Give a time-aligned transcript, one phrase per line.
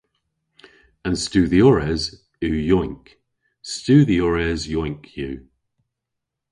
[1.07, 2.03] An studhyores
[2.47, 3.05] yw yowynk.
[3.73, 5.33] Studhyores yowynk yw.